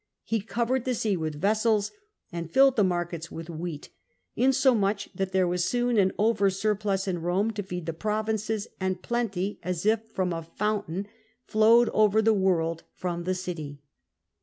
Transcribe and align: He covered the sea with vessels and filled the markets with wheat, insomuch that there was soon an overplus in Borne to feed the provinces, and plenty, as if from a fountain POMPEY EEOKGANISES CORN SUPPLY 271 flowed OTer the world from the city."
He 0.23 0.41
covered 0.41 0.85
the 0.85 0.95
sea 0.95 1.15
with 1.15 1.39
vessels 1.39 1.91
and 2.31 2.49
filled 2.49 2.75
the 2.75 2.83
markets 2.83 3.29
with 3.29 3.51
wheat, 3.51 3.91
insomuch 4.35 5.07
that 5.13 5.31
there 5.31 5.47
was 5.47 5.63
soon 5.65 5.99
an 5.99 6.11
overplus 6.17 7.07
in 7.07 7.19
Borne 7.21 7.53
to 7.53 7.61
feed 7.61 7.85
the 7.85 7.93
provinces, 7.93 8.67
and 8.79 9.03
plenty, 9.03 9.59
as 9.61 9.85
if 9.85 10.03
from 10.07 10.33
a 10.33 10.41
fountain 10.41 11.03
POMPEY 11.03 11.03
EEOKGANISES 11.03 11.03
CORN 11.03 11.03
SUPPLY 11.03 11.51
271 11.51 11.51
flowed 11.51 11.89
OTer 11.93 12.21
the 12.23 12.33
world 12.33 12.83
from 12.95 13.23
the 13.25 13.35
city." 13.35 13.79